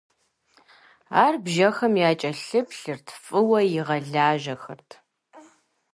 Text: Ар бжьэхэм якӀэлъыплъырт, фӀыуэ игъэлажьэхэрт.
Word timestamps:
Ар 1.23 1.35
бжьэхэм 1.43 1.93
якӀэлъыплъырт, 2.09 3.07
фӀыуэ 3.23 3.59
игъэлажьэхэрт. 3.77 4.89